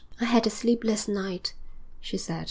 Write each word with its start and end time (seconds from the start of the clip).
'I 0.19 0.25
had 0.25 0.47
a 0.47 0.49
sleepless 0.49 1.07
night,' 1.07 1.53
she 1.99 2.17
said. 2.17 2.39